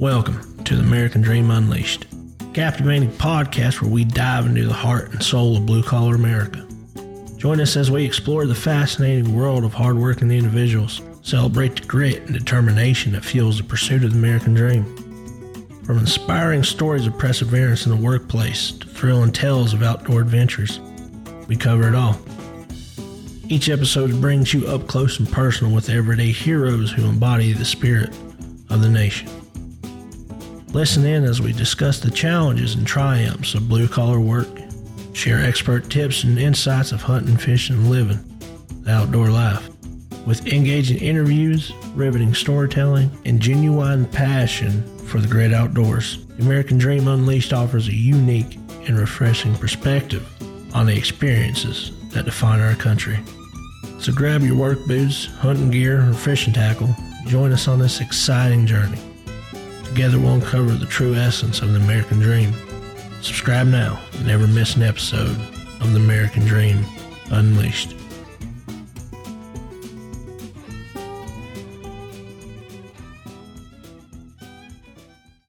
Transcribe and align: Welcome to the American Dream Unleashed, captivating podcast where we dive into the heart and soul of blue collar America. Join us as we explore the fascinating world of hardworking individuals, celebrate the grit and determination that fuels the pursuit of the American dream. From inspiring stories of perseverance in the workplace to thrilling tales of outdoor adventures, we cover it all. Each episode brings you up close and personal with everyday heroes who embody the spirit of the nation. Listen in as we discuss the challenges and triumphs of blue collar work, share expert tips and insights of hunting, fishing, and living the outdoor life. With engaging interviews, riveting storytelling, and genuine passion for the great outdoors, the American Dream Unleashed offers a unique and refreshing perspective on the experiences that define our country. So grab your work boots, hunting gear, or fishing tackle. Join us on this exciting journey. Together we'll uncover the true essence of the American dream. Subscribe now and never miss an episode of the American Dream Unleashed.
Welcome 0.00 0.64
to 0.64 0.76
the 0.76 0.82
American 0.82 1.20
Dream 1.20 1.50
Unleashed, 1.50 2.06
captivating 2.54 3.10
podcast 3.10 3.82
where 3.82 3.90
we 3.90 4.04
dive 4.04 4.46
into 4.46 4.64
the 4.64 4.72
heart 4.72 5.10
and 5.10 5.22
soul 5.22 5.58
of 5.58 5.66
blue 5.66 5.82
collar 5.82 6.14
America. 6.14 6.66
Join 7.36 7.60
us 7.60 7.76
as 7.76 7.90
we 7.90 8.06
explore 8.06 8.46
the 8.46 8.54
fascinating 8.54 9.36
world 9.36 9.62
of 9.62 9.74
hardworking 9.74 10.30
individuals, 10.30 11.02
celebrate 11.20 11.82
the 11.82 11.86
grit 11.86 12.22
and 12.22 12.32
determination 12.32 13.12
that 13.12 13.26
fuels 13.26 13.58
the 13.58 13.64
pursuit 13.64 14.02
of 14.02 14.12
the 14.12 14.18
American 14.18 14.54
dream. 14.54 14.86
From 15.84 15.98
inspiring 15.98 16.64
stories 16.64 17.06
of 17.06 17.18
perseverance 17.18 17.84
in 17.84 17.94
the 17.94 18.02
workplace 18.02 18.70
to 18.70 18.88
thrilling 18.88 19.32
tales 19.32 19.74
of 19.74 19.82
outdoor 19.82 20.22
adventures, 20.22 20.80
we 21.46 21.56
cover 21.56 21.86
it 21.86 21.94
all. 21.94 22.16
Each 23.50 23.68
episode 23.68 24.18
brings 24.18 24.54
you 24.54 24.66
up 24.66 24.86
close 24.86 25.18
and 25.18 25.30
personal 25.30 25.74
with 25.74 25.90
everyday 25.90 26.32
heroes 26.32 26.90
who 26.90 27.06
embody 27.06 27.52
the 27.52 27.66
spirit 27.66 28.08
of 28.70 28.80
the 28.80 28.88
nation. 28.88 29.28
Listen 30.72 31.04
in 31.04 31.24
as 31.24 31.40
we 31.40 31.52
discuss 31.52 31.98
the 31.98 32.12
challenges 32.12 32.76
and 32.76 32.86
triumphs 32.86 33.54
of 33.54 33.68
blue 33.68 33.88
collar 33.88 34.20
work, 34.20 34.46
share 35.12 35.44
expert 35.44 35.90
tips 35.90 36.22
and 36.22 36.38
insights 36.38 36.92
of 36.92 37.02
hunting, 37.02 37.36
fishing, 37.36 37.74
and 37.74 37.90
living 37.90 38.20
the 38.82 38.92
outdoor 38.92 39.30
life. 39.30 39.68
With 40.26 40.46
engaging 40.46 40.98
interviews, 40.98 41.72
riveting 41.96 42.34
storytelling, 42.34 43.10
and 43.24 43.40
genuine 43.40 44.06
passion 44.06 44.84
for 45.06 45.18
the 45.18 45.26
great 45.26 45.52
outdoors, 45.52 46.24
the 46.36 46.44
American 46.44 46.78
Dream 46.78 47.08
Unleashed 47.08 47.52
offers 47.52 47.88
a 47.88 47.94
unique 47.94 48.54
and 48.86 48.96
refreshing 48.96 49.56
perspective 49.56 50.24
on 50.72 50.86
the 50.86 50.96
experiences 50.96 51.90
that 52.10 52.26
define 52.26 52.60
our 52.60 52.76
country. 52.76 53.18
So 53.98 54.12
grab 54.12 54.42
your 54.42 54.56
work 54.56 54.78
boots, 54.86 55.26
hunting 55.26 55.70
gear, 55.70 56.08
or 56.08 56.14
fishing 56.14 56.54
tackle. 56.54 56.94
Join 57.26 57.50
us 57.50 57.66
on 57.66 57.80
this 57.80 58.00
exciting 58.00 58.66
journey. 58.66 59.00
Together 59.90 60.20
we'll 60.20 60.34
uncover 60.34 60.70
the 60.70 60.86
true 60.86 61.16
essence 61.16 61.62
of 61.62 61.72
the 61.72 61.80
American 61.80 62.20
dream. 62.20 62.52
Subscribe 63.22 63.66
now 63.66 64.00
and 64.12 64.24
never 64.24 64.46
miss 64.46 64.76
an 64.76 64.84
episode 64.84 65.36
of 65.80 65.92
the 65.92 65.98
American 65.98 66.44
Dream 66.44 66.86
Unleashed. 67.32 67.99